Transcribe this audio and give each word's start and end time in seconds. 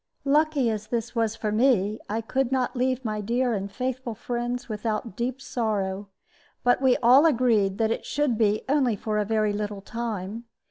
Lucky 0.25 0.67
as 0.71 0.87
this 0.87 1.13
was 1.15 1.35
for 1.35 1.51
me, 1.51 1.99
I 2.09 2.21
could 2.21 2.51
not 2.51 2.75
leave 2.75 3.05
my 3.05 3.21
dear 3.21 3.53
and 3.53 3.71
faithful 3.71 4.15
friends 4.15 4.67
without 4.67 5.15
deep 5.15 5.39
sorrow; 5.39 6.09
but 6.63 6.81
we 6.81 6.97
all 7.03 7.27
agreed 7.27 7.77
that 7.77 7.91
it 7.91 8.03
should 8.03 8.35
be 8.35 8.63
only 8.67 8.95
for 8.95 9.19
a 9.19 9.25
very 9.25 9.53
little 9.53 9.81
time. 9.81 10.45